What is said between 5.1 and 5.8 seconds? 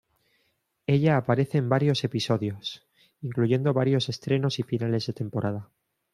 temporada.